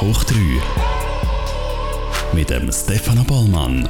[0.00, 0.36] Hoch 3
[2.32, 3.86] mit dem Stefano Bollmann.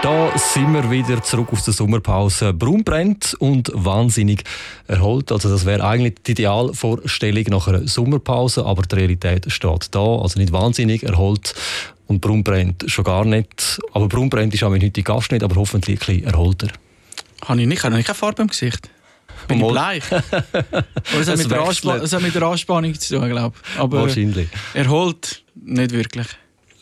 [0.00, 2.52] Da sind wir wieder zurück aus der Sommerpause.
[2.52, 4.44] Braun brennt und wahnsinnig
[4.86, 5.32] erholt.
[5.32, 10.18] Also das wäre eigentlich die Idealvorstellung nach einer Sommerpause, aber die Realität steht da.
[10.18, 11.52] Also nicht wahnsinnig erholt
[12.06, 13.80] und braun brennt schon gar nicht.
[13.92, 16.68] Aber braun brennt ist auch mein heutiger Gast nicht, aber hoffentlich ein bisschen erholter.
[17.44, 18.88] Habe ich nicht, habe ich keine Farbe im Gesicht.
[19.48, 20.02] Bin ich bleich?
[20.10, 23.80] das, hat mit der das hat mit der Anspannung zu tun, glaube ich.
[23.80, 24.48] Aber Wahrscheinlich.
[24.74, 26.26] Erholt nicht wirklich.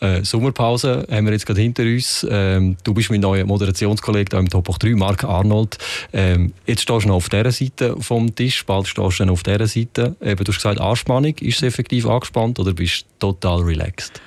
[0.02, 2.26] Äh, Sommerpause haben wir jetzt gerade hinter uns.
[2.28, 5.78] Ähm, du bist mein neuer Moderationskollege im Top 3, Marc Arnold.
[6.12, 9.44] Ähm, jetzt stehst du noch auf dieser Seite vom Tisch, bald stehst du noch auf
[9.44, 10.16] dieser Seite.
[10.20, 11.36] Eben, du hast gesagt, Anspannung.
[11.38, 14.20] Ist es effektiv angespannt oder bist du total relaxed?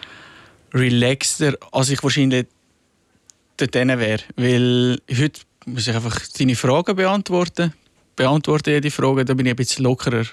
[0.73, 2.45] Relaxter, als ich wahrscheinlich
[3.57, 4.23] dort wäre.
[4.37, 7.73] Weil heute muss ich einfach deine Fragen beantworten
[8.15, 10.25] beantworte jede Frage, da bin ich ein bisschen lockerer.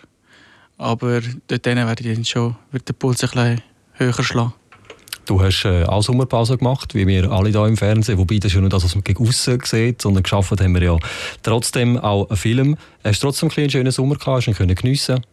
[0.79, 3.63] Aber dort werde ich dann schon, wird der Puls ein bisschen
[3.95, 4.55] höher schlagen.
[5.27, 8.19] Du hast äh, auch Sommerpause gemacht, wie wir alle hier im Fernsehen.
[8.19, 10.83] Wobei das ist ja nicht das, was man gegen außen sieht, sondern geschafft haben wir
[10.83, 10.98] ja
[11.43, 12.77] trotzdem auch einen Film.
[13.05, 14.49] Hast du trotzdem einen schönen Sommer gehabt?
[14.49, 15.25] Hast du ihn geniessen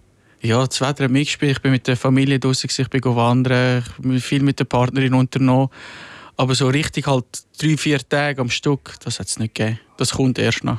[0.42, 1.54] Ja, das Wetter hat mitgespielt.
[1.54, 5.16] Ich bin mit der Familie draußen, ich bin wandern, ich bin viel mit der Partnerin
[5.16, 5.70] unternommen.
[6.38, 7.26] Aber so richtig halt
[7.60, 9.80] drei, vier Tage am Stück, das hat es nicht gegeben.
[9.98, 10.78] Das kommt erst noch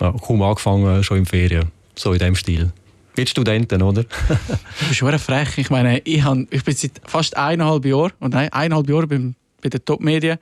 [0.00, 1.70] ja, kaum angefangen, schon in Ferien.
[1.94, 2.72] So in diesem Stil.
[3.14, 4.02] Wie Studenten, oder?
[4.28, 5.56] du bist schon frech.
[5.56, 9.18] Ich meine, ich, hab, ich bin seit fast eineinhalb Jahren, und nein, eineinhalb Jahre bei,
[9.62, 10.38] bei den Top-Medien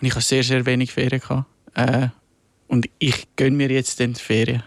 [0.00, 1.46] und ich habe sehr, sehr wenig Ferien gehabt.
[1.74, 2.08] Äh,
[2.66, 4.62] und ich gönne mir jetzt die Ferien.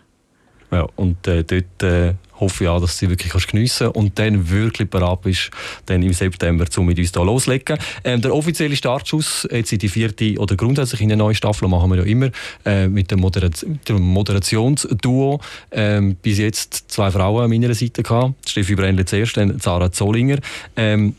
[0.71, 3.97] Ja, und äh, dort äh, hoffe ich auch, dass du sie wirklich kannst geniessen kannst
[3.97, 5.51] und dann wirklich bereit bist,
[5.85, 7.77] dann im September zu mit uns hier loslegen.
[8.03, 11.91] Ähm, der offizielle Startschuss jetzt in die vierte oder grundsätzlich in eine neue Staffel machen
[11.91, 12.29] wir ja immer
[12.65, 13.49] äh, mit dem, Modera
[13.87, 15.39] dem Moderationsduo.
[15.71, 18.49] Ähm, bis jetzt zwei Frauen an meiner Seite gehabt.
[18.49, 20.39] Steffi Brändle zuerst, dann Sarah Zollinger.
[20.75, 21.15] Ähm,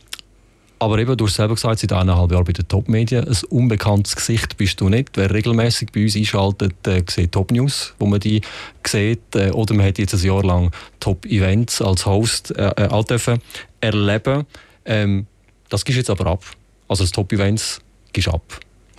[0.83, 3.27] aber eben, du hast selber gesagt, seit eineinhalb Jahren bei den Top-Medien.
[3.27, 5.11] Ein unbekanntes Gesicht bist du nicht.
[5.14, 8.40] Wer regelmäßig bei uns einschaltet, äh, sieht Top-News, wo man die
[8.84, 9.36] sieht.
[9.36, 13.40] Äh, oder man hat jetzt ein Jahr lang Top-Events als Host äh, äh, dürfen
[13.80, 14.45] erleben.
[14.84, 15.27] Ähm,
[15.68, 16.45] das gibst jetzt aber ab.
[16.89, 17.80] Also das Top-Events
[18.12, 18.42] gibst ab.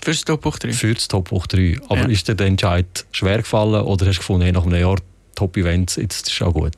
[0.02, 0.72] Für das Top 3?
[0.72, 1.80] Für das Top 3.
[1.90, 2.08] Aber ja.
[2.08, 5.00] ist dir der Entscheid schwer gefallen oder hast du gefunden, hey, nach einem Jahr
[5.36, 6.74] Top-Events, jetzt ist es auch gut?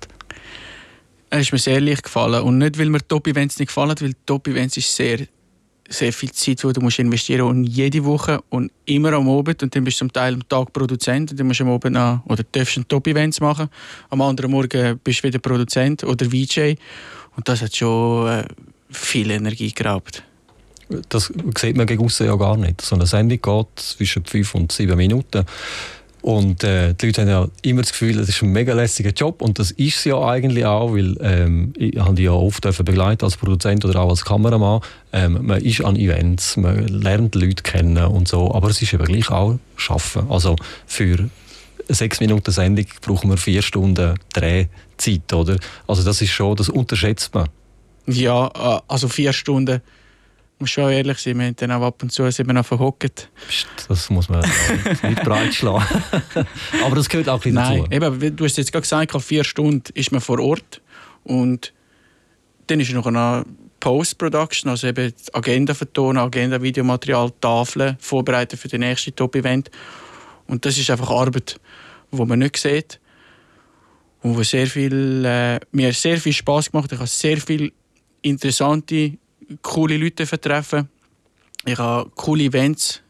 [1.29, 2.43] Er ist mir sehr leicht gefallen.
[2.43, 5.19] Und nicht, weil mir Top-Events nicht gefallen, weil Top-Events ist sehr,
[5.89, 7.55] sehr viel Zeit, die du musst investieren musst.
[7.55, 9.63] Und jede Woche und immer am Abend.
[9.63, 11.31] Und dann bist du zum Teil am Tag Produzent.
[11.31, 13.69] Und dann musst du am Abend an, oder darfst Top-Events machen.
[14.09, 16.75] Am anderen Morgen bist du wieder Produzent oder VJ.
[17.35, 18.45] Und das hat schon äh,
[18.89, 20.23] viel Energie geraubt.
[21.09, 22.81] Das sieht man gegen ja gar nicht.
[22.81, 25.45] So eine Sendung geht zwischen fünf und sieben Minuten.
[26.25, 29.43] Und äh, die Leute haben ja immer das Gefühl, das ist ein mega lässiger Job
[29.43, 33.23] und das ist es ja eigentlich auch, weil ähm, ich habe die ja oft begleiten
[33.23, 34.81] als Produzent oder auch als Kameramann.
[35.13, 39.05] Ähm, man ist an Events, man lernt Leute kennen und so, aber es ist eben
[39.05, 40.23] gleich auch Schaffen.
[40.31, 40.55] Also
[40.87, 41.29] für
[41.89, 45.57] sechs Minuten Sendung brauchen wir vier Stunden Drehzeit, oder?
[45.85, 47.49] Also das ist schon, das unterschätzt man.
[48.07, 49.79] Ja, äh, also vier Stunden
[50.59, 53.29] muss schon ehrlich sein, wir haben dann auch ab und zu sind wir noch verhockt.
[53.87, 54.41] Das muss man
[55.03, 55.85] nicht breitschlagen.
[56.83, 57.91] Aber das gehört auch ein Nein, dazu.
[57.91, 60.81] Eben, du hast jetzt gerade gesagt, vier Stunden ist man vor Ort
[61.23, 61.73] und
[62.67, 63.45] dann ist noch eine
[63.79, 69.69] Post-Production, also eben Agenda vertonen, Agenda, Videomaterial, Tafeln vorbereiten für das nächste Top-Event.
[70.47, 71.59] Und das ist einfach Arbeit,
[72.11, 72.99] die man nicht sieht
[74.21, 76.91] und wo sehr viel, äh, mir sehr viel Spaß gemacht.
[76.91, 77.71] Ich habe sehr viele
[78.23, 79.17] interessante
[79.61, 80.89] coole Leute treffen.
[81.65, 83.01] Ich habe coole Events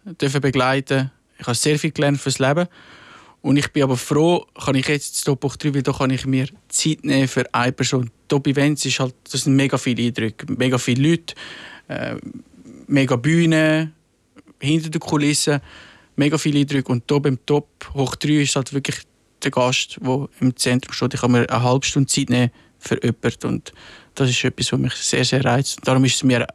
[0.42, 1.12] begleiten.
[1.38, 2.68] Ich habe sehr viel gelernt fürs Leben.
[3.42, 6.26] Und ich bin aber froh, kann ich jetzt das Top 3, weil da kann ich
[6.26, 8.10] mir Zeit nehmen für eine Person.
[8.28, 11.36] Top Events ist halt, das sind mega viele Eindrücke, mega viele Leute,
[11.88, 12.16] äh,
[12.88, 13.94] mega Bühnen,
[14.60, 15.62] hinter den Kulissen,
[16.16, 16.92] mega viele Eindrücke.
[16.92, 19.02] Und hier beim Top hoch 3 ist halt wirklich
[19.44, 21.14] der Gast, der im Zentrum steht.
[21.14, 23.48] Ich kann mir eine halbe Stunde Zeit nehmen für jemanden.
[23.48, 23.74] Und
[24.16, 25.80] das ist etwas, was mich sehr, sehr reizt.
[25.84, 26.48] Darum ist es mir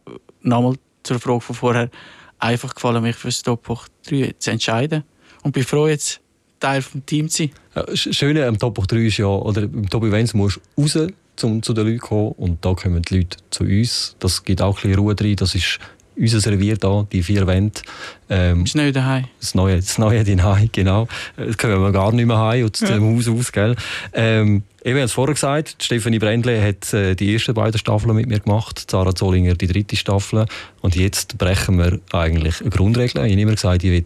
[0.43, 1.91] nochmal zur Frage von vorher
[2.39, 3.67] einfach gefallen, mich für das Top
[4.07, 5.05] 3 zu entscheiden.
[5.43, 6.21] Und bin froh, jetzt
[6.59, 7.87] Teil des Teams zu sein.
[7.87, 10.99] Das Schöne am Top 3 ist ja, oder im Top Events musst du raus,
[11.43, 12.33] um zu den Leuten kommen.
[12.33, 14.17] Und da kommen die Leute zu uns.
[14.19, 15.37] Das gibt auch ein bisschen Ruhe rein.
[15.37, 15.79] Das ist
[16.21, 17.81] unser Revier hier, die vier Wände.
[18.29, 19.25] Ähm, das neue daheim.
[19.41, 21.09] Das neue, das neue daheim, genau.
[21.37, 22.89] Das können wir gar nicht mehr heim und ja.
[22.89, 23.75] dem Haus aus, gell?
[24.13, 28.29] Ähm, ich habe es vorher gesagt, Stefanie Brändle hat äh, die ersten beiden Staffeln mit
[28.29, 30.47] mir gemacht, Sarah Zollinger die dritte Staffel.
[30.81, 33.27] Und jetzt brechen wir eigentlich eine Grundregel.
[33.27, 34.05] Ich habe immer gesagt, ich will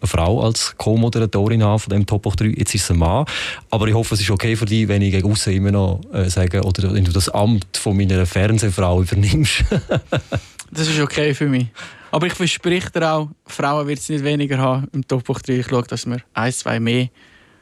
[0.00, 2.46] eine Frau als Co-Moderatorin haben von dem Top 3.
[2.56, 3.26] Jetzt ist es ein Mann.
[3.70, 6.28] Aber ich hoffe, es ist okay für dich, wenn ich gegen außen immer noch äh,
[6.30, 9.64] sage, oder wenn du das Amt von meiner Fernsehfrau übernimmst.
[10.70, 11.66] das ist okay für mich.
[12.10, 15.54] Aber ich verspreche dir auch, Frauen wird es nicht weniger haben im Top 3.
[15.54, 17.08] Ich schaue, dass wir ein, zwei mehr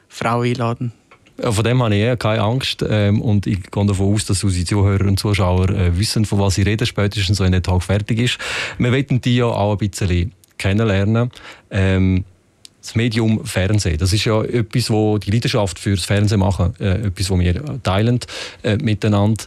[0.09, 0.93] Frauen einladen.
[1.37, 4.65] Von dem habe ich eher keine Angst ähm, und ich gehe davon aus, dass unsere
[4.65, 8.39] Zuhörer und Zuschauer äh, wissen, von was ich rede, spätestens wenn der Tag fertig ist.
[8.79, 11.31] Wir wollen die ja auch ein bisschen kennenlernen.
[11.71, 12.25] Ähm,
[12.81, 17.31] das Medium Fernsehen, das ist ja etwas, wo die Leidenschaft fürs Fernsehen machen, äh, etwas,
[17.31, 18.21] wo wir teilen
[18.63, 19.45] äh, miteinander.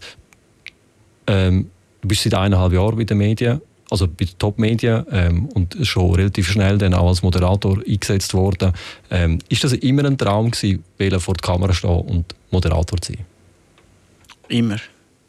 [1.28, 1.70] Ähm,
[2.08, 6.14] du bist seit eineinhalb Jahren bei den Medien also bei den Top-Medien ähm, und schon
[6.16, 8.74] relativ schnell dann auch als Moderator eingesetzt worden.
[9.10, 10.84] Ähm, ist das immer ein Traum gewesen,
[11.20, 13.26] vor der Kamera stehen und Moderator zu sein?
[14.50, 14.78] Immer.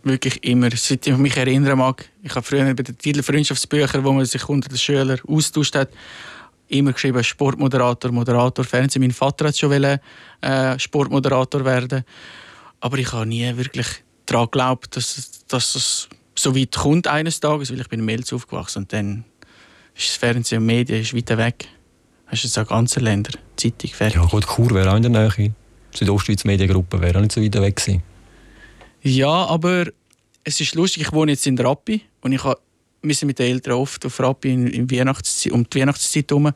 [0.02, 0.70] Wirklich immer.
[0.74, 4.68] Seit ich mich erinnern mag, ich habe früher bei den Titelfreundschaftsbüchern, wo man sich unter
[4.68, 5.90] den Schülern austauscht hat,
[6.68, 9.02] immer geschrieben Sportmoderator, Moderator, Fernsehen.
[9.02, 9.98] Mein Vater hat schon wollen,
[10.40, 12.04] äh, Sportmoderator werden,
[12.80, 13.86] aber ich habe nie wirklich
[14.26, 18.32] daran geglaubt, dass, dass das so weit kommt eines Tages, weil ich bin in Melz
[18.32, 19.24] aufgewachsen und dann
[19.94, 21.66] ist das Fernsehen und Medien ist weiter weg.
[22.26, 24.16] Hast du jetzt ganze Länder, Zeitung, fertig.
[24.16, 25.52] Ja gut, Chur wäre auch in der Nähe.
[25.94, 28.02] Südostschweiz Mediengruppe wäre auch nicht so weit weg gewesen.
[29.02, 29.86] Ja, aber
[30.44, 34.04] es ist lustig, ich wohne jetzt in Rappi und ich sind mit den Eltern oft
[34.04, 36.46] auf Rappi in, in Weihnachtszeit, um die Weihnachtszeit herum.
[36.46, 36.54] Und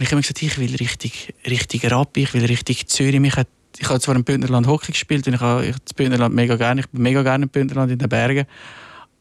[0.00, 3.20] ich habe mir gesagt, ich will richtig, richtig Rappi, ich will richtig Zürich.
[3.20, 3.48] Mich hat,
[3.78, 6.88] ich habe zwar im Bündnerland Hockey gespielt und ich habe das Bündnerland mega gerne, ich
[6.88, 8.46] bin mega gerne im Bündnerland in den Bergen.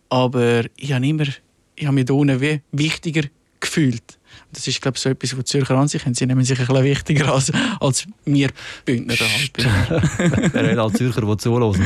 [0.09, 1.25] Aber ich habe immer,
[1.75, 3.23] ich habe mich da unten wie wichtiger
[3.59, 4.17] gefühlt.
[4.51, 6.13] Das ist, glaube ich, so etwas, was Zürcher an sich haben.
[6.13, 8.49] Sie nehmen sich ein bisschen wichtiger als, als wir
[8.85, 9.15] Bündner.
[9.15, 11.83] Hat als Zürcher, die zuhören?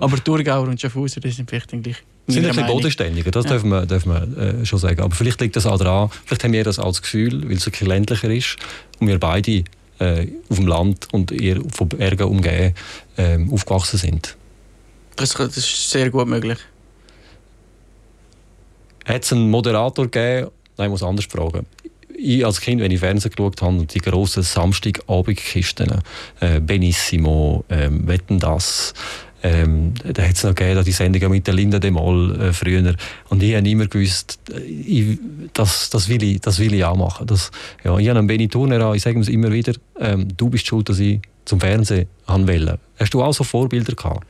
[0.00, 1.96] Aber Thurgauer und Schaffhauser, die sind vielleicht gleich
[2.28, 3.52] sind ein bisschen bodenständiger, das ja.
[3.52, 5.00] dürfen wir, dürfen wir äh, schon sagen.
[5.00, 7.70] Aber vielleicht liegt das auch daran, vielleicht haben wir das als Gefühl, weil es ein
[7.70, 8.56] bisschen ländlicher ist
[8.98, 9.64] und wir beide
[9.98, 12.74] äh, auf dem Land und eher von Bergen umgeben
[13.16, 14.36] äh, aufgewachsen sind.
[15.16, 16.58] Das, das ist sehr gut möglich.
[19.08, 20.50] Hat es einen Moderator gegeben?
[20.76, 21.64] Nein, ich muss anders fragen.
[22.14, 26.02] Ich als Kind, wenn ich Fernsehen geschaut habe, die grossen Samstagabendkisten,
[26.40, 28.92] äh, Benissimo, äh, Wetten, das,
[29.42, 32.94] ähm, da hat es noch gegeben, die Sendung mit der Linda de Mol äh, früher.
[33.30, 35.18] Und ich habe immer gewusst, äh, ich,
[35.54, 37.26] das, das, will ich, das will ich auch machen.
[37.26, 37.50] Das,
[37.84, 40.66] ja, ich habe einen Benny Turner an, ich sage es immer wieder, ähm, du bist
[40.66, 42.78] schuld, dass ich zum Fernsehen wollte.
[42.98, 44.26] Hast du auch so Vorbilder gehabt?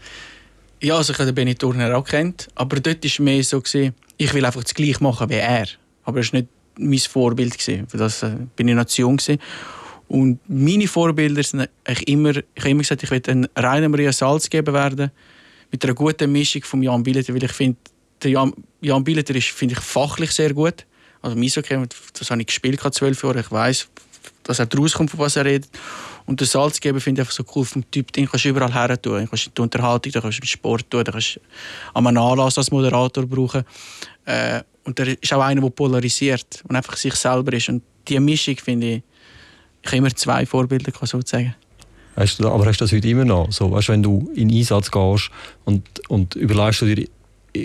[0.80, 3.94] Ja, also ich habe den Benny Turner auch kennt, aber dort war mehr so, gewesen,
[4.18, 5.66] ich will einfach das Gleiche machen wie er.
[6.04, 7.60] Aber das war nicht mein Vorbild.
[7.60, 9.16] Für das äh, bin ich Nation.
[9.16, 9.40] Gewesen.
[10.08, 14.12] Und meine Vorbilder sind eigentlich immer, ich habe immer gesagt, ich will ein Rainer Maria
[14.12, 15.10] Salzgeber werden,
[15.70, 17.76] mit einer guten Mischung von Jan Billeter, weil ich finde,
[18.24, 20.86] Jan, Jan Billeter ist, finde ich, fachlich sehr gut.
[21.20, 21.78] Also Eishockey,
[22.18, 23.88] das habe ich gespielt, zwölf Jahre, ich weiß,
[24.44, 25.68] dass er rauskommt, von was er redet.
[26.28, 29.00] Und den Salzgeber finde ich einfach so cool vom Typ, den kannst du überall her
[29.00, 29.22] tun.
[29.22, 31.40] Du kannst in die Unterhaltung, du kannst im Sport tun, du kannst
[31.94, 33.64] an einem Anlass als Moderator brauchen.
[34.26, 37.70] Äh, und er ist auch einer, der polarisiert und einfach sich selber ist.
[37.70, 39.02] Und diese Mischung finde ich,
[39.80, 41.54] ich habe immer zwei Vorbilder, sozusagen.
[42.14, 43.50] Hast du, aber hast du das heute immer noch?
[43.50, 45.30] So, weißt, wenn du in Einsatz gehst
[45.64, 47.08] und, und überlegst du dir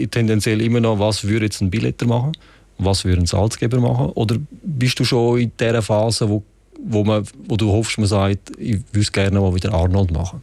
[0.09, 2.31] tendenziell immer noch, was würde jetzt ein Billetter machen?
[2.77, 4.11] Was würde ein Salzgeber machen?
[4.11, 6.43] Oder bist du schon in dieser Phase, wo
[6.83, 10.41] wo, man, wo du hoffst, man sagt, ich würde gerne mal wieder Arnold machen?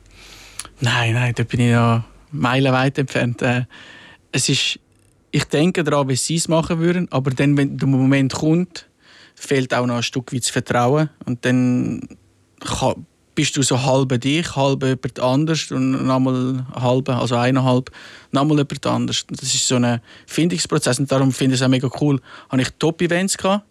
[0.80, 3.42] Nein, nein, da bin ich ja meilenweit entfernt.
[3.42, 3.64] Äh,
[4.32, 4.78] es ist,
[5.30, 8.86] ich denke daran, wie sie es machen würden, aber dann, wenn der Moment kommt,
[9.34, 12.00] fehlt auch noch ein Stück weit das Vertrauen und dann
[12.60, 17.90] kann, bist du so halb dich, halb jemand anders und nochmal halb, also eineinhalb,
[18.32, 19.24] nochmal jemand anders.
[19.28, 22.20] Das ist so ein Findungsprozess und darum finde ich es auch mega cool.
[22.48, 23.64] Habe ich Top-Events gehabt,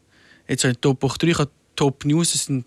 [0.47, 2.36] jetzt habe ich Top 3, ich habe Top News.
[2.36, 2.65] Es sind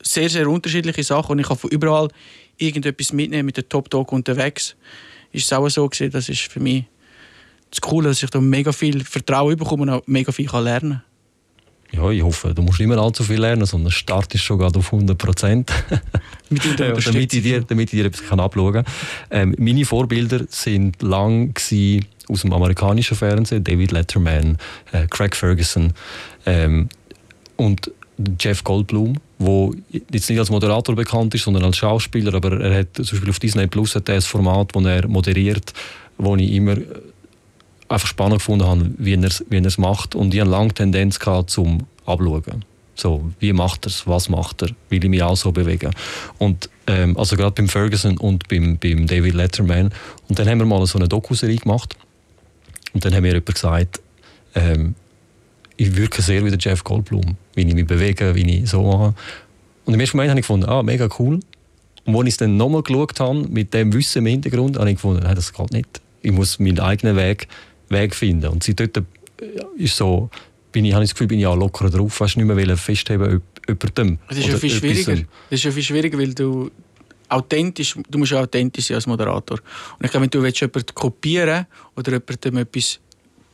[0.00, 2.08] sehr, sehr unterschiedliche Sachen und ich kann von überall
[2.56, 4.76] irgendetwas mitnehmen mit dem Top Talk unterwegs.
[5.32, 6.84] Ist es auch so gewesen, das ist für mich
[7.70, 11.02] das Coole, dass ich da mega viel Vertrauen bekomme und auch mega viel kann lernen
[11.92, 14.92] ja, ich hoffe, du musst nicht mehr allzu viel lernen, sondern startest schon gerade auf
[14.92, 15.72] 100 Prozent.
[16.50, 18.84] damit, ich dir, damit ich dir etwas abschauen kann.
[19.30, 21.54] Ähm, meine Vorbilder sind lang
[22.28, 24.58] aus dem amerikanischen Fernsehen, David Letterman,
[24.90, 25.92] äh, Craig Ferguson.
[26.46, 26.88] Ähm,
[27.56, 27.92] und
[28.38, 29.70] Jeff Goldblum, der
[30.12, 33.38] jetzt nicht als Moderator bekannt ist, sondern als Schauspieler, aber er hat zum Beispiel auf
[33.38, 35.72] Disney Plus hat er ein Format, wo er moderiert,
[36.18, 36.76] wo ich immer
[37.88, 40.72] einfach spannend gefunden habe, wie er es wie er es macht und ich hatte lange
[40.72, 42.64] Tendenz gehabt zum Abschauen.
[42.96, 45.90] So, wie macht er es, was macht er, will ich mich auch so bewegen.
[46.38, 49.90] Und ähm, also gerade beim Ferguson und beim, beim David Letterman.
[50.28, 51.96] Und dann haben wir mal so eine Dokuserie gemacht
[52.92, 54.00] und dann haben mir jemand gesagt,
[54.54, 54.94] ähm,
[55.76, 59.14] ich wirke sehr wie der Jeff Goldblum, wie ich mich bewege, wie ich so mache.
[59.84, 61.40] Und im ersten Moment habe ich gefunden, ah, mega cool.
[62.04, 64.96] Und als ich es dann nochmal geschaut habe, mit dem Wissen im Hintergrund, habe ich
[64.96, 66.00] gefunden, nein, das geht nicht.
[66.22, 67.48] Ich muss meinen eigenen Weg,
[67.88, 68.48] Weg finden.
[68.48, 69.06] Und seitdem
[69.40, 70.30] äh, ist so,
[70.72, 73.42] bin ich, habe ich das Gefühl, bin ich auch lockerer drauf, weißt, nicht mehr festheben
[73.66, 74.18] über dem.
[74.28, 75.14] Das ist ja viel schwieriger.
[75.50, 76.70] Das ist ja viel schwieriger, weil du
[77.28, 79.58] authentisch, du musst ja authentisch sein als Moderator.
[79.98, 81.66] Und ich glaube, wenn du willst, jemanden kopieren
[81.96, 83.00] oder jemandem etwas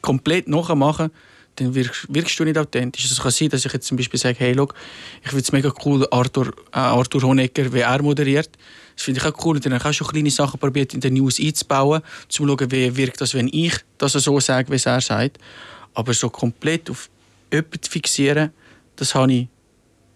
[0.01, 1.11] komplett nachmachen
[1.57, 3.11] dann wirkst, du nicht authentisch.
[3.11, 4.75] Es kann sein, dass ich jetzt zum Beispiel sage, hey, look,
[5.23, 8.51] ich finde es mega cool, Arthur, äh, Arthur Honecker, wie er moderiert.
[8.95, 9.57] Das finde ich auch cool.
[9.57, 12.71] Und dann habe ich schon kleine Sachen probiert, in den News einzubauen, um zu schauen,
[12.71, 15.39] wie wirkt das, wenn ich das so sage, wie es er sagt.
[15.95, 17.11] Aber so komplett auf
[17.53, 18.51] jemanden fixieren,
[18.97, 19.49] das habe ich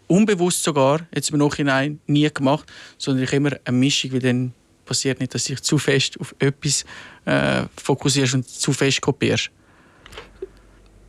[0.06, 4.52] unbewusst sogar, jetzt im Nachhinein, nie gemacht, sondern ich immer eine Mischung, weil dann
[4.84, 6.84] passiert nicht, dass ich zu fest auf etwas
[7.24, 9.50] äh, fokussierst und zu fest kopierst.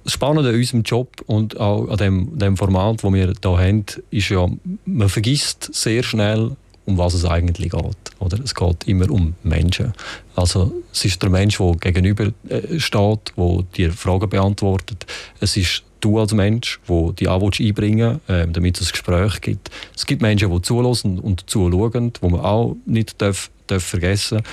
[0.05, 3.85] Das Spannende an unserem Job und auch an dem, dem Format, das wir hier haben,
[4.11, 4.47] ist ja,
[4.85, 7.97] man vergisst sehr schnell, um was es eigentlich geht.
[8.19, 8.39] Oder?
[8.43, 9.93] Es geht immer um Menschen.
[10.35, 15.07] Also, es ist der Mensch, der gegenüber äh, steht, der dir Fragen beantwortet.
[15.39, 19.41] Es ist du als Mensch, der die auch einbringen willst, äh, damit es ein Gespräch
[19.41, 19.71] gibt.
[19.95, 24.43] Es gibt Menschen, die zulassen und zuschauen, die man auch nicht darf, darf vergessen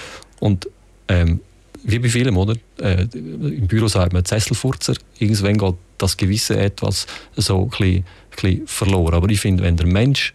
[0.41, 0.69] Und
[1.09, 1.41] ähm,
[1.85, 2.55] wie bei vielen, oder?
[2.81, 4.95] Äh, Im Büro sagt man Sesselfurzer.
[5.19, 9.15] Irgendwann geht das Gewisse etwas so ein bisschen, ein bisschen verloren.
[9.15, 10.35] Aber ich finde, wenn der Mensch,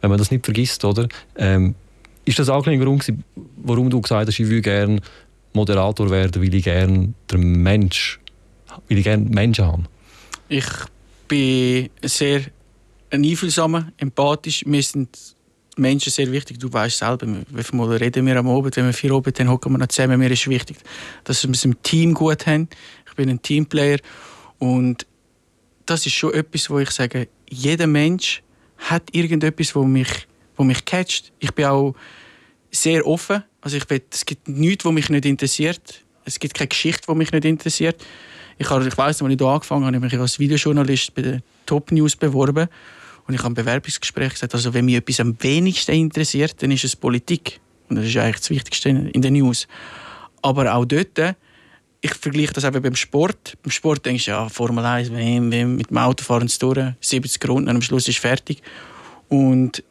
[0.00, 1.08] wenn man das nicht vergisst, oder?
[1.36, 1.74] Ähm,
[2.24, 3.12] ist das auch ein Grund,
[3.56, 5.00] warum du gesagt hast, ich will gerne
[5.52, 8.20] Moderator werden, weil ich gerne der Mensch,
[8.88, 9.84] weil ich gerne Menschen habe?
[10.48, 10.66] Ich
[11.28, 12.42] bin sehr
[13.10, 14.66] einfühlsam, empathisch.
[14.66, 15.35] Mir sind
[15.76, 16.58] Menschen sehr wichtig.
[16.58, 19.48] Du weißt selber, wie viel Mal reden wir am Abend, wenn wir vier Abend dann
[19.48, 20.18] hocken wir noch zusammen.
[20.18, 20.76] Mir ist wichtig,
[21.24, 22.68] dass wir es im Team gut haben.
[23.06, 23.98] Ich bin ein Teamplayer
[24.58, 25.06] und
[25.84, 28.42] das ist schon etwas, wo ich sage, jeder Mensch
[28.78, 31.32] hat irgendetwas, wo mich, wo mich catcht.
[31.38, 31.94] Ich bin auch
[32.70, 33.42] sehr offen.
[33.60, 36.04] Also ich will, es gibt nichts, was mich nicht interessiert.
[36.24, 38.04] Es gibt keine Geschichte, die mich nicht interessiert.
[38.58, 41.22] Ich, habe, ich weiss, als ich hier angefangen habe, habe ich mich als Videojournalist bei
[41.22, 42.68] den Top News beworben.
[43.26, 46.84] Und ich habe im Bewerbungsgespräch gesagt, also wenn mich etwas am wenigsten interessiert, dann ist
[46.84, 47.60] es Politik.
[47.88, 49.66] Und das ist eigentlich das Wichtigste in den News.
[50.42, 51.36] Aber auch dort,
[52.00, 53.58] ich vergleiche das eben beim Sport.
[53.62, 57.68] Beim Sport denkst du, ja, Formel 1, mit dem Auto fahren sie durch, 70 Runden,
[57.68, 58.62] am Schluss ist fertig.
[59.28, 59.82] Und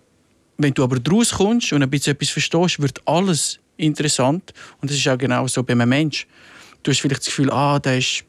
[0.58, 4.54] wenn du aber daraus kommst und ein bisschen etwas verstehst, wird alles interessant.
[4.82, 6.30] Und das ist auch genau so bei einem Menschen.
[6.84, 8.24] Du hast vielleicht das Gefühl, ah, der ist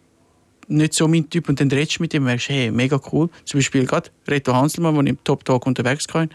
[0.69, 3.29] nicht so mein Typ und dann redest du mit ihm und merkst, hey, mega cool.
[3.45, 6.27] Zum Beispiel gerade Reto Hanselmann, der im Top Talk unterwegs war,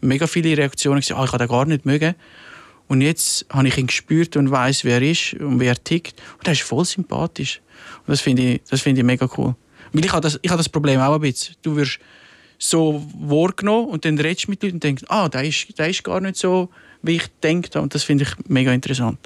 [0.00, 2.14] mega viele Reaktionen gesagt, ah, ich kann den gar nicht mögen.
[2.88, 6.20] Und jetzt habe ich ihn gespürt und weiß, wer er ist und wie er tickt.
[6.38, 7.60] Und er ist voll sympathisch.
[7.98, 9.54] Und das finde ich, das finde ich mega cool.
[9.92, 11.54] Weil ich habe das, ich das Problem auch ein bisschen.
[11.62, 12.00] Du wirst
[12.58, 16.02] so wahrgenommen und dann redest du mit Leuten und denkst, ah, der ist, der ist
[16.02, 16.68] gar nicht so,
[17.02, 17.80] wie ich denke.
[17.80, 19.18] Und das finde ich mega interessant.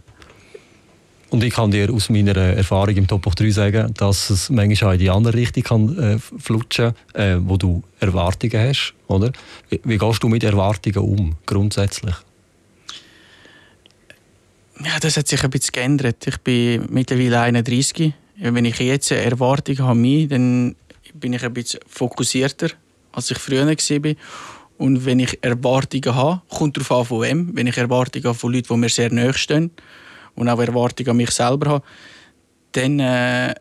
[1.34, 4.92] Und ich kann dir aus meiner Erfahrung im Top 3 sagen, dass es manchmal auch
[4.92, 8.94] in die andere Richtung kann, äh, flutschen kann, äh, wo du Erwartungen hast.
[9.08, 9.32] Oder?
[9.68, 12.14] Wie, wie gehst du mit Erwartungen um, grundsätzlich?
[14.78, 16.24] Ja, das hat sich ein bisschen geändert.
[16.24, 18.12] Ich bin mittlerweile 31.
[18.36, 20.76] Wenn ich jetzt eine Erwartung habe, dann
[21.14, 22.68] bin ich ein bisschen fokussierter,
[23.10, 24.14] als ich früher war.
[24.78, 27.56] Und wenn ich Erwartungen habe, kommt darauf an, von wem.
[27.56, 29.72] Wenn ich Erwartungen habe von Leuten, die mir sehr nahe stehen,
[30.34, 31.84] und auch Erwartungen an mich selber habe,
[32.72, 33.54] dann äh,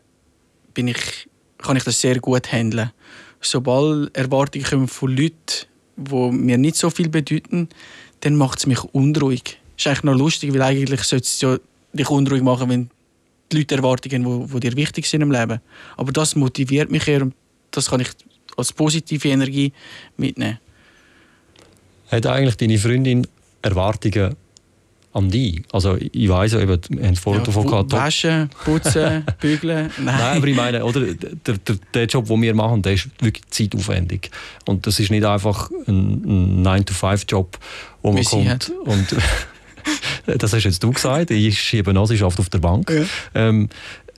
[0.72, 1.28] bin ich,
[1.58, 2.90] kann ich das sehr gut handeln.
[3.40, 5.66] Sobald Erwartungen kommen von Leuten,
[5.96, 7.68] die mir nicht so viel bedeuten,
[8.20, 9.60] dann macht es mich unruhig.
[9.76, 11.56] Das ist eigentlich noch lustig, weil eigentlich sollte es ja
[11.92, 12.90] dich unruhig machen, wenn
[13.52, 15.60] die Leute Erwartungen, die, die dir wichtig sind im Leben.
[15.96, 17.34] Aber das motiviert mich eher und
[17.70, 18.08] das kann ich
[18.56, 19.72] als positive Energie
[20.16, 20.58] mitnehmen.
[22.10, 23.26] Hat eigentlich deine Freundin
[23.62, 24.36] Erwartungen
[25.14, 25.62] an dich?
[25.72, 27.92] Also ich weiss ja, eben, wir haben vorhin ja, davon gehabt...
[27.92, 30.04] Waschen, putzen, bügeln, nein.
[30.04, 33.48] Nein, aber ich meine, oder, der, der, der Job, den wir machen, der ist wirklich
[33.48, 34.30] zeitaufwendig.
[34.66, 37.58] Und das ist nicht einfach ein, ein 9-to-5-Job,
[38.02, 39.16] wo man Wie kommt und...
[40.26, 42.90] das hast jetzt du gesagt, ich schiebe Nassenschaft auf der Bank.
[42.90, 43.04] Ja.
[43.34, 43.68] Ähm,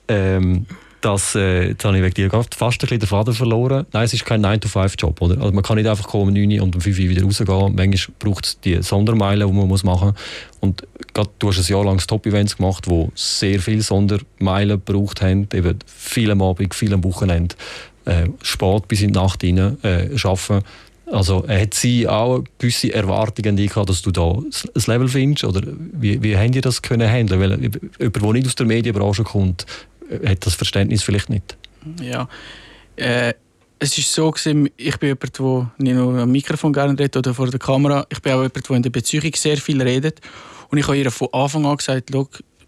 [0.07, 0.65] ähm,
[1.07, 3.85] dass, äh, jetzt habe ich wegen dir fast ein bisschen den Faden verloren.
[3.93, 5.21] Nein, es ist kein 9-to-5-Job.
[5.21, 7.75] Also man kann nicht einfach kommen, um 9 und um 5 Uhr wieder rausgehen.
[7.75, 10.17] Manchmal braucht es die Sondermeilen, die man muss machen muss.
[10.59, 10.83] Und
[11.13, 15.47] grad, du hast ein Jahr lang Top-Events gemacht, die sehr viele Sondermeilen gebraucht haben.
[15.53, 17.55] Eben viel am Abend, viel am Wochenende.
[18.03, 20.65] Äh, spät bis in die Nacht rein äh, arbeiten.
[21.09, 25.45] Also hat sie auch gewisse Erwartungen die gehabt, dass du da ein Level findest?
[25.45, 25.61] Oder
[25.93, 27.39] wie, wie haben die das können handeln?
[27.39, 29.65] Weil jemand, der nicht aus der Medienbranche kommt,
[30.25, 31.57] hat das Verständnis vielleicht nicht.
[32.01, 32.27] Ja,
[32.97, 33.35] Äh,
[33.79, 37.33] es ist so gewesen, ich bin jemand, der nicht nur am Mikrofon gerne redet oder
[37.33, 38.05] vor der Kamera.
[38.09, 40.19] Ich bin auch jemand, der in der Beziehung sehr viel redet.
[40.69, 42.11] Und ich habe ihr von Anfang an gesagt,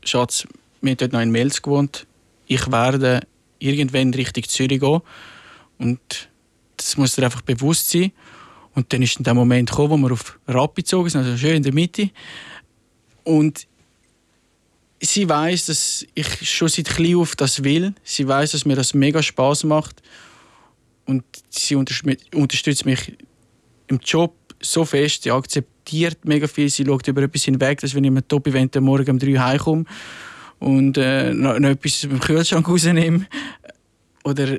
[0.03, 0.47] Schatz,
[0.81, 2.05] wir haben dort noch in Mels gewohnt.
[2.45, 3.21] Ich werde
[3.57, 5.01] irgendwann Richtung Zürich gehen.
[5.79, 6.29] Und
[6.77, 8.11] das muss dir einfach bewusst sein.
[8.75, 11.63] Und dann ist der Moment gekommen, wo wir auf Rappi gezogen sind, also schön in
[11.63, 12.11] der Mitte.
[13.23, 13.67] Und
[15.01, 17.93] sie weiß, dass ich schon seit klein auf das will.
[18.03, 20.01] Sie weiß, dass mir das mega Spaß macht.
[21.05, 23.17] Und sie unterstützt mich
[23.87, 25.23] im Job so fest.
[25.23, 26.69] Sie akzeptiert mega viel.
[26.69, 29.85] Sie schaut über etwas hinweg, dass wenn ich mit Top-Event am Morgen um drei heimkomme
[30.59, 33.25] und äh, noch, noch etwas im Kühlschrank rausnehme
[34.23, 34.57] oder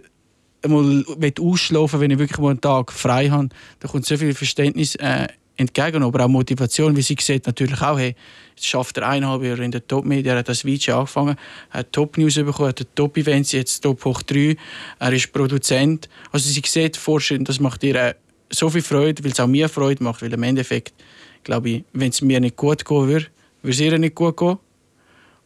[0.66, 1.04] mal
[1.40, 5.28] ausschlafen wenn ich wirklich mal einen Tag frei habe, da kommt so viel Verständnis äh,
[5.60, 8.16] entgegen, aber auch Motivation, wie sie sieht natürlich auch, hey,
[8.56, 11.36] jetzt schafft er eineinhalb Jahre in der Top-Media, er hat das Video angefangen,
[11.70, 14.56] hat Top-News bekommen, hat Top-Events, jetzt Top hoch 3,
[14.98, 16.08] er ist Produzent.
[16.32, 18.14] Also sie sieht vorstellen, das macht ihr äh,
[18.48, 20.94] so viel Freude, weil es auch mir Freude macht, weil im Endeffekt,
[21.44, 23.26] glaube ich, wenn es mir nicht gut gehen würde,
[23.62, 24.58] würde es ihr nicht gut gehen.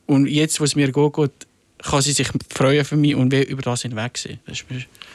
[0.07, 1.47] Und jetzt, wo es mir gut geht,
[1.83, 4.39] kann sie sich freuen für mich und über das hinwegsehen.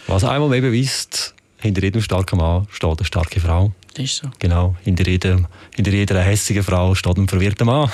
[0.07, 3.71] Was einmal mehr beweist, hinter jedem starken Mann steht eine starke Frau.
[3.93, 4.29] Das ist so.
[4.39, 7.89] Genau, hinter, jedem, hinter jeder hässigen Frau steht ein verwirrter Mann.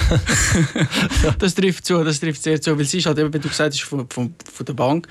[1.40, 3.74] das trifft zu, das trifft sehr zu, weil sie ist halt, eben, wie du gesagt
[3.74, 5.08] hast, von, von, von der Bank,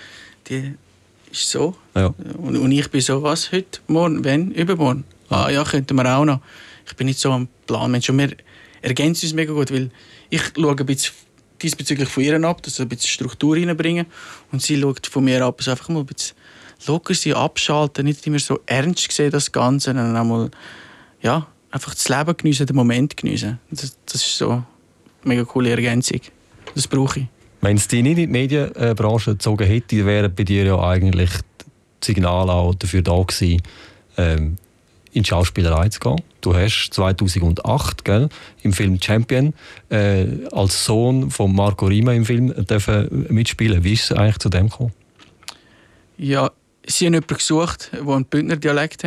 [0.49, 0.75] die
[1.31, 1.75] ist so.
[1.95, 2.15] Ja.
[2.39, 5.05] Und, und ich bin so, was, heute, morgen, wenn, übermorgen?
[5.31, 6.41] Ah ja, könnten wir auch noch.
[6.87, 8.37] Ich bin nicht so am Planmensch und wir
[8.83, 9.91] ergänzen uns mega gut, weil
[10.29, 11.15] ich schaue ein bisschen
[11.63, 14.07] diesbezüglich von ihr ab, dass sie ein bisschen Struktur reinbringen
[14.53, 16.37] und sie schaut von mir ab, also einfach mal ein bisschen
[16.87, 20.51] locker sein, abschalten, nicht immer so ernst sehen, das Ganze, sondern auch mal,
[21.23, 23.59] ja, einfach das Leben geniessen, den Moment geniessen.
[23.71, 24.65] Das, das ist so eine
[25.25, 26.21] mega coole Ergänzung.
[26.75, 27.27] Das brauche ich.
[27.61, 31.31] Wenn es dich nicht in die Medienbranche gezogen hätte, wären bei dir ja eigentlich
[32.03, 33.63] die Signale auch dafür da gewesen,
[34.17, 34.57] ähm,
[35.13, 36.21] in die Schauspielerei zu gehen.
[36.41, 38.29] Du hast 2008 gell,
[38.63, 39.55] im Film Champion
[39.89, 43.83] äh, als Sohn von Marco Rima im Film dürfen mitspielen.
[43.83, 44.93] Wie ist es eigentlich zu dem gekommen?
[46.19, 46.51] Ja,
[46.87, 49.05] sie haben jemanden gesucht, der einen Bündner Dialekt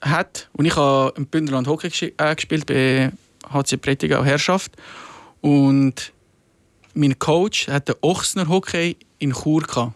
[0.00, 0.48] hat.
[0.52, 3.12] Und ich habe im Bündnerland Hockey äh, gespielt bei
[3.52, 4.72] HC Prättigau Herrschaft.
[5.40, 6.12] Und
[6.94, 9.94] mein Coach hat den Ochsner Hockey in Chur gehabt.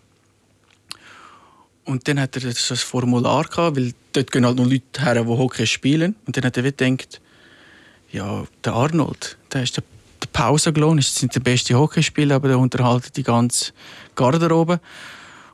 [1.84, 5.14] Und dann hat er so ein Formular gehabt, weil dort gehen halt noch Leute her,
[5.22, 6.16] die Hockey spielen.
[6.26, 7.20] Und dann hat er gedacht,
[8.10, 9.84] ja, der Arnold, der ist der,
[10.32, 13.72] Pausenlohn, ist sind der beste Hockeyspieler, aber der unterhaltet die ganze
[14.16, 14.80] Garderobe.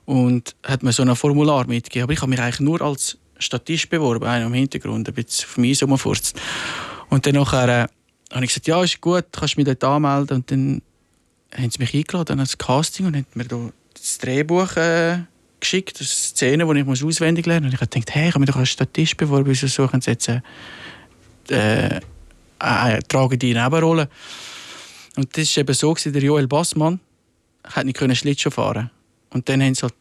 [0.05, 2.05] Und hat mir so ein Formular mitgegeben.
[2.05, 5.57] Aber ich habe mich eigentlich nur als Statist beworben, einer im Hintergrund, ein bisschen auf
[5.59, 6.41] mich rumfurzt.
[7.09, 7.87] Und dann nachher, äh,
[8.35, 10.38] habe ich gesagt, ja, ist gut, kannst du mich dort anmelden.
[10.38, 10.83] Und dann
[11.57, 13.59] haben sie mich eingeladen ans Casting und haben mir da
[13.95, 15.19] das Drehbuch äh,
[15.61, 17.73] geschickt, das Szene, die ich auswendig lernen muss.
[17.73, 20.12] Und ich habe gedacht, hey, ich habe mich doch als Statist beworben, wieso suchen sie
[20.12, 20.41] jetzt äh,
[21.51, 22.01] äh,
[22.61, 24.09] äh, tragen die Nebenrolle.
[25.17, 27.01] Und das war eben so, gewesen, der Joel Bassmann
[27.65, 28.91] hat nicht können Schlittschuh fahren
[29.33, 29.95] Und dann haben sie halt,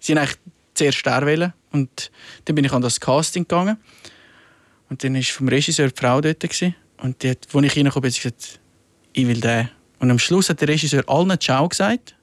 [0.00, 0.38] sie haben eigentlich
[0.74, 2.10] zuerst sterben Und
[2.44, 3.78] dann bin ich an das Casting gegangen.
[4.88, 6.40] Und dann war vom Regisseur die Frau dort.
[6.40, 6.74] Gewesen.
[6.98, 8.60] Und die hat, als ich reingekommen bin, hat sie gesagt,
[9.12, 9.68] ich will den.
[10.00, 12.14] Und am Schluss hat der Regisseur allen Ciao gesagt,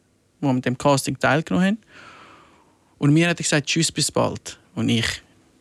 [0.41, 1.77] die an dem Casting teilgenommen haben.
[2.97, 4.59] Und mir hat er gesagt, tschüss, bis bald.
[4.73, 5.05] Und ich,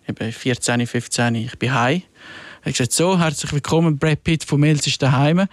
[0.09, 2.03] eben 14, 15, ich bin heim.
[2.63, 5.47] Er hat gesagt, so, herzlich willkommen, Brad Pitt von Mills ist daheim.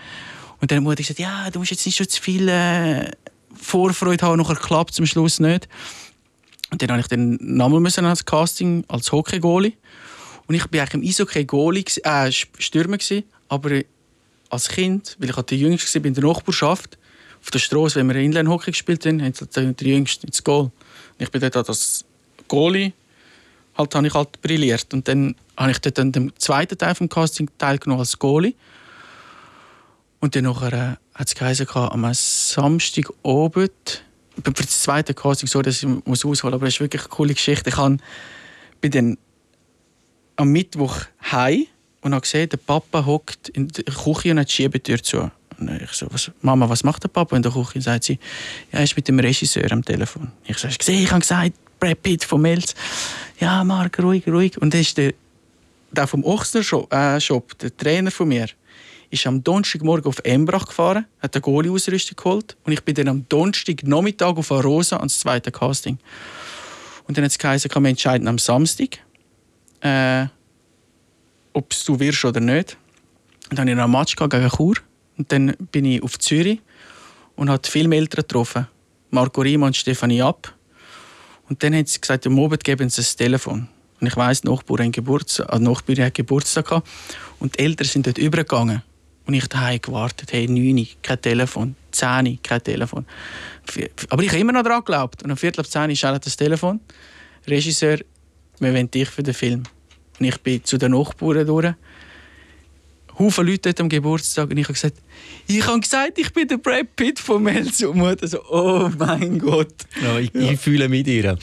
[0.60, 3.12] Und dann hat er gesagt, ja, du musst jetzt nicht schon zu viel äh,
[3.62, 5.68] Vorfreude haben, nachher klappt es am Schluss nicht.
[6.72, 9.74] Und dann habe ich dann nochmal müssen als Casting als Hockey-Goalie.
[10.48, 13.82] Und ich war eigentlich im Eishockey Goalie, äh, Stürmer gewesen, aber
[14.50, 16.98] als Kind, weil ich halt der Jüngste war in der Nachbarschaft,
[17.42, 20.72] auf der Straße, wenn wir Inline-Hockey gespielt haben, haben sie der Jüngste ins Goal.
[21.18, 22.06] Ich bin dort als
[22.48, 22.94] Goalie
[23.78, 24.94] halt, habe ich halt brilliert.
[24.94, 28.54] Und dann habe ich dort an dem zweiten Teil vom Casting teilgenommen als Goalie.
[30.22, 34.04] Und dann nachher, äh, hat es geheißen, am Samstagabend,
[34.36, 37.34] für das zweite Casting, so dass ich muss ausholen, aber es ist wirklich eine coole
[37.34, 37.70] Geschichte.
[37.70, 39.18] Ich bin dann
[40.38, 41.66] am Mittwoch heim
[42.02, 45.30] und habe gesehen, der Papa hockt in der Küche und hat die Schiebetür zu.
[45.60, 47.76] Und ich so, was, Mama, was macht der Papa in der Küche?
[47.76, 48.20] Und sagt sie,
[48.72, 50.32] ja, er ist mit dem Regisseur am Telefon.
[50.46, 52.74] Ich so, hast gesehen, ich habe gesagt, Brad Pitt von Melz.
[53.40, 54.60] Ja, Marc, ruhig, ruhig.
[54.60, 55.14] Und das ist der,
[55.92, 58.48] der vom Ochsner äh, Shop, der Trainer von mir,
[59.12, 63.26] ist am Donnerstagmorgen auf Embrach gefahren, hat eine Goalie-Ausrüstung geholt und ich bin dann am
[63.30, 66.00] Donnerstagnachmittag auf Arosa ans zweite Casting.
[67.08, 69.00] Und dann hat es geheißen, man entscheiden am Samstag,
[69.82, 70.26] äh,
[71.54, 72.78] ob du wirst oder nicht.
[73.50, 74.76] Und dann habe ich einen Match gegen Chur.
[75.18, 76.62] Und dann bin ich auf Zürich
[77.36, 78.68] und habe viele Eltern getroffen.
[79.10, 80.56] Marco Riemann und Stefanie Ab.
[81.50, 83.68] Und dann hat sie gesagt, am Abend geben sie das Telefon.
[84.00, 86.88] Und ich weiss, die Nachbarin, Geburtstag, äh, Nachbarin hat Geburtstag gehabt.
[87.40, 88.84] Und die Eltern sind dort übergegangen.
[89.32, 90.34] Und ich daheim gewartet.
[90.34, 91.76] Hey, 9, kein Telefon.
[91.92, 93.06] 10, kein Telefon.
[94.10, 95.24] Aber ich habe immer noch daran geglaubt.
[95.24, 96.82] Und um Viertel ab 10 schaltet das Telefon.
[97.48, 98.00] Regisseur,
[98.60, 99.64] wir wollen dich für den Film.
[100.20, 101.74] Und ich bin zu den Nachbarn durch.
[103.18, 104.98] Haufen Leute dort am Geburtstag und ich habe gesagt,
[105.48, 109.40] ich habe gesagt, ich bin der Brad Pitt von Melz und Mutter so, oh mein
[109.40, 109.74] Gott.
[110.02, 110.52] Ja, ich, ja.
[110.52, 111.24] ich fühle mit ihr.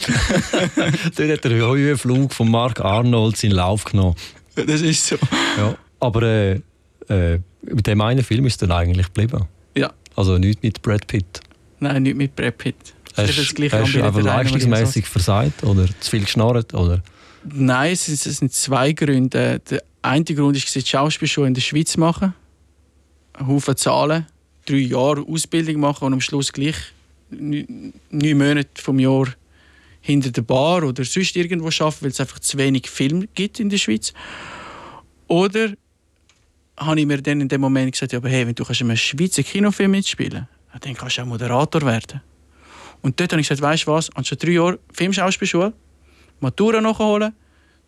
[1.16, 4.16] Dort hat der Höhenflug von Mark Arnold seinen Lauf genommen.
[4.54, 5.16] Das ist so.
[5.56, 6.60] Ja, aber äh,
[7.08, 9.46] äh, mit dem einen Film ist er eigentlich geblieben.
[9.76, 9.92] Ja.
[10.16, 11.40] Also nicht mit Brad Pitt.
[11.80, 12.76] Nein, nicht mit Brad Pitt.
[13.16, 16.72] Hast, hast du einfach leistungsmäßig versagt oder zu viel geschnarrt?
[16.74, 17.02] Oder?
[17.44, 19.60] Nein, es sind zwei Gründe.
[19.70, 22.34] Der eine Grund war, die Schauspielschule in der Schweiz machen.
[23.44, 24.26] Haufen Zahlen,
[24.66, 26.76] drei Jahre Ausbildung machen und am Schluss gleich
[27.30, 27.92] neun
[28.38, 29.28] Monate vom Jahr
[30.00, 33.68] hinter der Bar oder sonst irgendwo arbeiten, weil es einfach zu wenig Film gibt in
[33.68, 34.12] der Schweiz.
[35.26, 35.74] Oder
[36.78, 38.96] habe ich mir dann in dem Moment gesagt, ja, aber hey, wenn du kannst einen
[38.96, 42.20] Schweizer Kinofilm mitspielen kannst, dann kannst du auch Moderator werden.
[43.02, 45.72] Und dort habe ich gesagt, weißt du was, anstatt drei Jahre Filmschauspielschule,
[46.40, 47.32] Matura nachholen,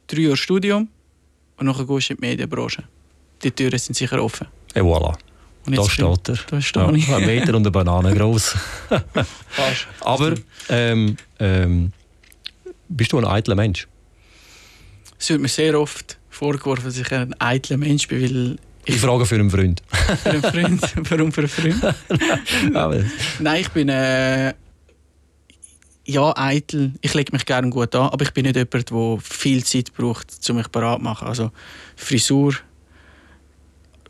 [0.06, 0.88] drei Jahre Studium
[1.56, 2.84] und dann gehst du in die Medienbranche.
[3.42, 4.46] Die Türen sind sicher offen.
[4.74, 5.16] Et voilà.
[5.66, 6.38] Und da steht er.
[6.48, 7.08] Da stehe ja, ich.
[7.08, 8.56] Ein Meter und eine Banane groß.
[10.00, 10.34] Aber
[10.68, 11.92] ähm, ähm,
[12.88, 13.86] bist du ein eitler Mensch?
[15.18, 19.26] Es wird mir sehr oft vorgeworfen, dass ich ein eitler Mensch bin, weil ich frage
[19.26, 19.82] für einen Freund.
[20.22, 20.82] für einen Freund?
[21.10, 21.94] Warum für einen Freund?
[23.40, 24.54] Nein, ich bin äh,
[26.04, 26.92] ja, eitel.
[27.00, 30.26] Ich lege mich gerne gut an, aber ich bin nicht jemand, der viel Zeit braucht,
[30.48, 31.28] um mich bereit zu machen.
[31.28, 31.50] Also
[31.96, 32.54] Frisur,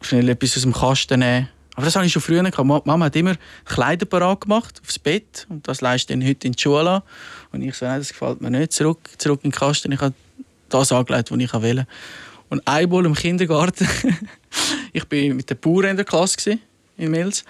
[0.00, 1.48] schnell etwas aus dem Kasten nehmen.
[1.74, 2.86] Aber das habe ich schon früher gehabt.
[2.86, 5.46] Mama hat immer Kleider parat gemacht, aufs Bett.
[5.48, 7.02] Und das leistet dann heute in die Schule an.
[7.52, 8.72] Und ich so, nein, das gefällt mir nicht.
[8.72, 9.92] Zurück, zurück in den Kasten.
[9.92, 10.14] Ich habe
[10.68, 11.86] das angelegt, was ich will.
[12.50, 13.88] Und einmal im Kindergarten,
[14.92, 16.58] ich war mit den Bauern in der Klasse
[16.96, 17.44] in Mills.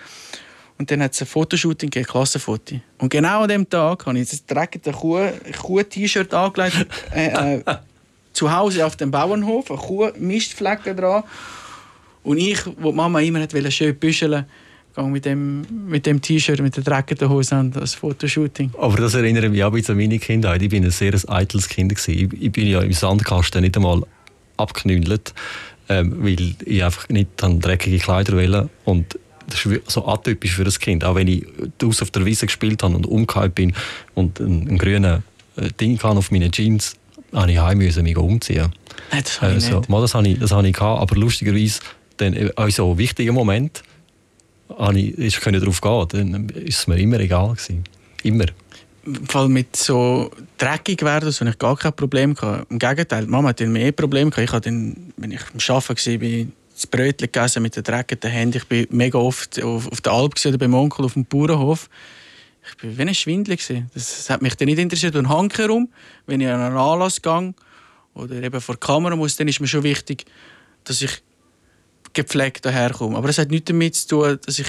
[0.79, 2.81] Und dann hat es ein Fotoshooting gegeben, Klassenfoto.
[2.99, 6.87] Und genau an dem Tag habe ich das dreckige Kuh-T-Shirt angelegt.
[7.15, 7.77] Äh, äh,
[8.33, 11.25] zu Hause auf dem Bauernhof, eine Kuh, Mistflecken dran.
[12.23, 14.47] Und ich, wo die Mama immer hat, schön büscheln
[14.95, 18.71] gehe mit dem, mit dem T-Shirt, mit der dreckigen Hose an das Fotoshooting.
[18.79, 20.63] Aber das erinnert mich auch an meine Kindheit.
[20.63, 21.93] Ich war ein sehr eitles Kind.
[21.93, 24.03] Ich, ich bin ja im Sandkasten nicht einmal
[24.61, 25.35] abgeknüllt,
[25.89, 28.69] ähm, weil ich einfach nicht dreckige Kleider wollte.
[28.85, 29.19] Und
[29.49, 31.05] das ist so atypisch für ein Kind.
[31.05, 31.45] Auch wenn ich
[31.79, 33.75] draußen auf der Wiese gespielt habe und umgekehrt bin
[34.15, 35.23] und einen, einen grünen
[35.57, 36.97] äh, Ding auf meinen Jeans,
[37.33, 38.73] musste ich heim müssen, mich umziehen.
[39.11, 39.89] Nein, das habe ich also, nicht.
[39.89, 41.81] Mal, das habe ich, das habe ich gehabt, aber lustigerweise,
[42.17, 43.83] dann, äh, in so wichtigen Moment,
[44.95, 47.85] ich, ich konnte darauf gehen, dann ist es mir immer egal gewesen.
[48.23, 48.47] Immer.
[49.29, 52.71] Fall mit so dreckig werden, so ich gar kein Problem gehabt.
[52.71, 54.49] Im Gegenteil, Mama hat dann mehr Probleme gehabt.
[54.49, 58.59] Ich hatte dann, wenn ich am Arbeiten war, das Brötchen gegessen mit den dreckigen Händen.
[58.59, 61.89] Ich bin mega oft auf, auf der Alp oder beim Onkel auf dem Bauernhof.
[62.63, 63.57] Ich war wie ein Schwindel.
[63.95, 65.17] Das hat mich dann nicht interessiert.
[65.17, 65.91] Und Hank herum,
[66.27, 67.55] wenn ich an einen Anlass gehe
[68.15, 70.27] oder eben vor die Kamera muss, dann ist mir schon wichtig,
[70.85, 71.23] dass ich
[72.13, 73.17] gepflegt daherkomme.
[73.17, 74.69] Aber das hat nichts damit zu tun, dass ich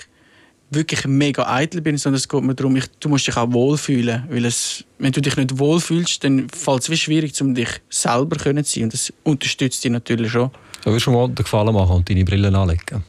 [0.71, 4.23] wirklich mega eitel bin, sondern es geht mir darum, ich, du musst dich auch wohlfühlen.
[4.29, 8.37] Weil es, wenn du dich nicht wohlfühlst, dann fällt es wie schwierig, um dich selber
[8.37, 8.83] zu sein.
[8.83, 10.49] Und das unterstützt dich natürlich schon.
[10.83, 13.03] Du schon mal den Gefallen machen und deine Brille anlegen?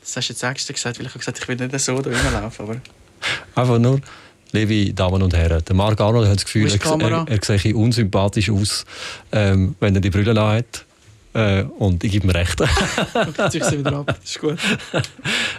[0.00, 2.10] Das hast du jetzt extra gesagt, weil ich habe gesagt, ich will nicht so da
[2.10, 2.64] rumlaufen.
[2.64, 2.80] Aber...
[3.54, 4.00] Einfach nur,
[4.52, 8.50] liebe Damen und Herren, der Marc Arnold hat das Gefühl, er, er, er sehe unsympathisch
[8.50, 8.84] aus,
[9.30, 10.84] ähm, wenn er die Brille anhat.
[11.32, 12.60] Äh, und ich gebe mir recht.
[13.36, 14.58] Dann sich wieder ab, das ist gut.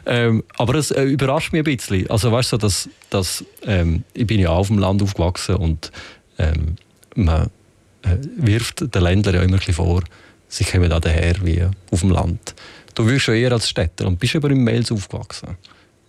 [0.05, 2.09] ähm, aber es äh, überrascht mich ein bisschen.
[2.09, 5.91] Also weißt du, dass, dass ähm, ich bin ja auf dem Land aufgewachsen und
[6.37, 6.75] ähm,
[7.15, 7.49] man
[8.01, 10.03] äh, wirft den Ländlern ja immer ein bisschen vor,
[10.49, 12.53] sie kommen da daher wie auf dem Land.
[12.93, 15.55] Du wirst schon eher als Städter und bist aber im Mels aufgewachsen.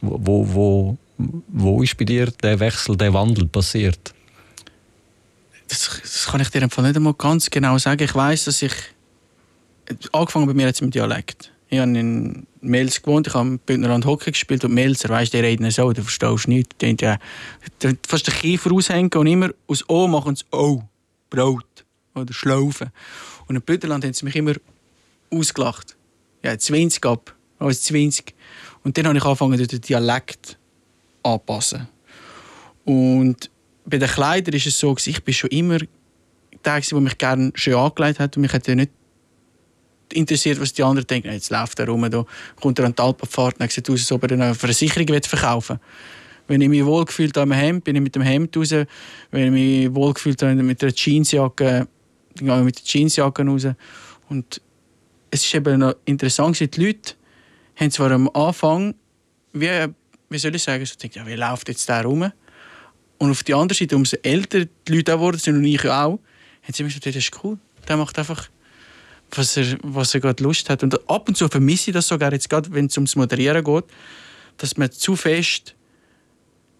[0.01, 4.13] Wo, wo, wo, wo ist bei dir der Wechsel, der Wandel passiert?
[5.69, 8.03] Das, das kann ich dir einfach nicht einmal ganz genau sagen.
[8.03, 8.73] Ich weiß, dass ich
[10.13, 11.53] angefangen bei mir jetzt mit Dialekt.
[11.69, 15.39] Ich habe in Mels gewohnt, ich habe im Bündnerland Hockey gespielt und Melzer, weißt du,
[15.39, 16.77] die reden so, du verstehst nichts.
[16.81, 17.19] Die ja,
[18.07, 20.83] fast den Kiefer aushängen und immer aus O machen sie O,
[21.31, 22.91] Brot oder Schlaufen.
[23.47, 24.55] Und in Bündnerland haben sie mich immer
[25.31, 25.97] ausgelacht.
[26.45, 28.35] Ja, 20 ab, als 20.
[28.85, 30.59] Und dann habe ich angefangen, den Dialekt
[31.23, 31.89] anzupassen.
[32.85, 33.51] Und
[33.87, 35.79] bei den Kleidern ist es so, ich bin schon immer
[36.65, 38.93] der, der mich gerne schön angelegt hat und mich hat nicht
[40.13, 41.33] interessiert, was die anderen denken.
[41.33, 42.25] Jetzt läuft er rum, da
[42.61, 45.87] kommt er an die Alpenfahrt und sieht aus, als ob er eine Versicherung verkaufen will.
[46.49, 48.73] Wenn ich mich wohlgefühlt habe am Hemd, bin ich mit dem Hemd raus.
[49.31, 51.87] Wenn ich mich wohlgefühlt habe mit der Jeansjacke,
[52.35, 53.67] dann gehe ich mit der Jeansjacke raus.
[54.29, 54.61] Und
[55.31, 57.15] es ist eben noch interessant, die Leute
[57.77, 58.95] haben zwar am Anfang,
[59.53, 59.87] wie,
[60.29, 62.31] wie soll ich sagen, so denkt, ja, wie läuft jetzt der rum?
[63.19, 66.19] Und auf der anderen Seite, umso älter die Leute auch geworden sind und ich auch,
[66.63, 67.59] haben sie immer gesagt, das ist cool.
[67.89, 68.49] Der macht einfach,
[69.37, 70.83] was er, was er gerade Lust hat.
[70.83, 73.85] Und ab und zu vermisse ich das sogar jetzt gerade, wenn es ums Moderieren geht,
[74.59, 75.75] dass man zu fest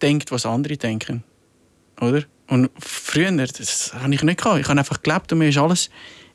[0.01, 1.23] denkt, was andere denken.
[1.99, 2.23] Oder?
[2.47, 4.59] Und früher, das habe ich nicht gehabt.
[4.59, 5.89] Ich habe einfach gelebt und mir ist alles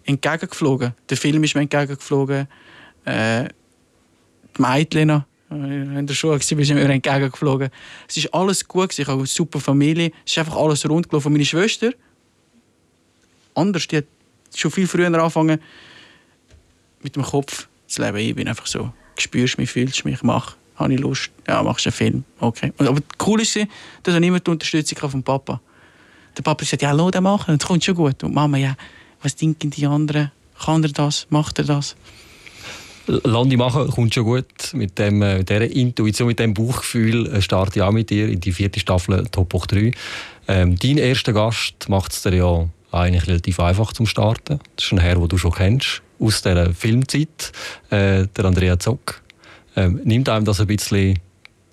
[0.05, 0.95] entgegengeflogen.
[1.09, 2.49] Der Film ist mir entgegengeflogen.
[3.05, 3.49] Äh,
[4.57, 7.71] die Mädchen in der Schule war, bist mir entgegengeflogen.
[8.09, 10.13] Es ist alles gut, ich habe eine super Familie.
[10.25, 11.33] Es ist einfach alles rund gelaufen.
[11.33, 11.93] Meine Schwester,
[13.55, 14.07] anders, die hat
[14.55, 15.61] schon viel früher angefangen,
[17.03, 18.19] mit dem Kopf zu leben.
[18.19, 21.93] Ich bin einfach so, spürst mich, fühlst mich, mach, habe ich Lust, ja, machst einen
[21.93, 22.73] Film, okay.
[22.79, 23.57] Aber cool ist,
[24.03, 25.61] dass ich immer die Unterstützung vom Papa.
[26.37, 28.23] Der Papa sagt, ja, lass den machen, das kommt schon gut.
[28.23, 28.77] Und Mama, ja,
[29.23, 30.31] was denken die anderen?
[30.65, 31.27] Kann er das?
[31.31, 31.97] Macht er das?
[33.09, 34.47] Landi machen kommt schon gut.
[34.75, 38.29] Mit, dem, äh, mit dieser Intuition, mit diesem Bauchgefühl äh, starte ich auch mit dir
[38.29, 39.93] in die vierte Staffel Top Hoch 3.
[40.47, 44.61] Ähm, dein erster Gast macht es dir ja eigentlich relativ einfach zum Starten.
[44.77, 47.53] Das ist ein Herr, den du schon kennst, aus dieser Filmzeit,
[47.91, 49.23] äh, der Andrea Zock.
[49.77, 51.19] Ähm, nimmt einem das ein bisschen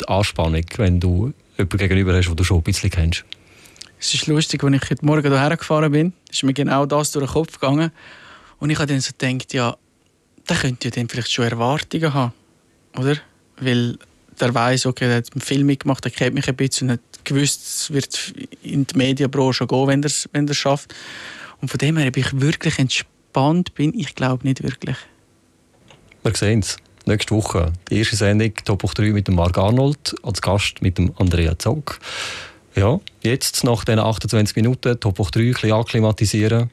[0.01, 3.25] die Anspannung, wenn du jemanden gegenüber hast, den du schon ein bisschen kennst?
[3.99, 7.25] Es ist lustig, als ich heute Morgen hierher gefahren bin, ist mir genau das durch
[7.25, 7.91] den Kopf gegangen.
[8.59, 9.75] Und ich habe dann so gedacht, ja,
[10.47, 12.33] der könnte ja dann vielleicht schon Erwartungen haben,
[12.97, 13.15] oder?
[13.59, 13.97] Weil
[14.39, 17.25] der weiß, okay, der hat einen Film mitgemacht, der kennt mich ein bisschen und hat
[17.25, 20.93] gewusst, es wird in die Medienbranche gehen, wenn er es schafft.
[21.61, 23.14] Und von dem her bin ich wirklich entspannt,
[23.73, 24.97] bin ich glaube nicht wirklich.
[26.23, 26.77] Wir sehen es.
[27.05, 31.13] Nächste Woche die erste Sendung Top 3 mit dem Marc Arnold als Gast mit dem
[31.17, 31.99] Andrea Zog.
[32.75, 36.71] Ja, jetzt nach diesen 28 Minuten Top 3 ein bisschen akklimatisieren.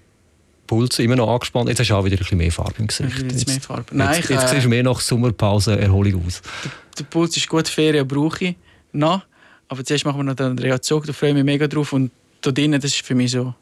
[0.66, 1.68] Puls immer noch angespannt.
[1.68, 3.18] Jetzt hast du auch wieder ein bisschen mehr Farbe im Gesicht.
[3.30, 3.84] Jetzt, mehr Farbe.
[3.90, 6.40] Nein, jetzt, jetzt äh, siehst du mehr nach Sommerpause Erholung aus.
[6.64, 8.56] Der, der, Puls ist gut, Ferien brauche ich
[8.92, 9.22] noch.
[9.68, 11.92] Aber zuerst machen wir noch den Andrea Zog, da freue ich mich mega drauf.
[11.92, 13.52] Und da drinnen, das ist für mich so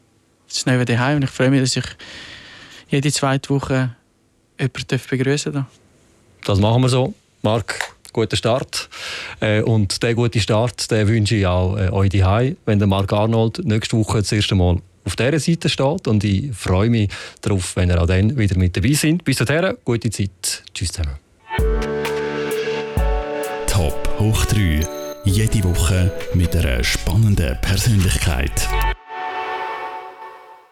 [0.48, 1.16] das neue daheim.
[1.16, 1.84] Und ich freue mich, dass ich
[2.90, 3.96] jede zweite Woche
[4.58, 5.66] jemanden begrüßen darf.
[6.44, 7.14] Das machen wir so.
[7.42, 8.88] Marc, guten Start.
[9.40, 13.12] Äh, und diesen guten Start den wünsche ich auch äh, euch daheim, wenn der Marc
[13.12, 16.08] Arnold nächste Woche das erste Mal auf dieser Seite steht.
[16.08, 19.24] Und ich freue mich darauf, wenn ihr auch dann wieder mit dabei seid.
[19.24, 20.62] Bis dahin, gute Zeit.
[20.74, 21.16] Tschüss zusammen.
[23.66, 24.86] Top hoch 3.
[25.24, 28.68] Jede Woche mit einer spannenden Persönlichkeit.